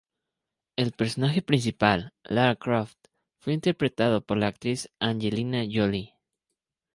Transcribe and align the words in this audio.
El 0.77 0.93
personaje 0.93 1.43
principal, 1.43 2.11
Lara 2.23 2.55
Croft, 2.55 2.95
fue 3.39 3.53
interpretado 3.53 4.25
por 4.25 4.35
la 4.37 4.47
actriz 4.47 4.89
Angelina 4.99 5.61
Jolie. 5.71 6.15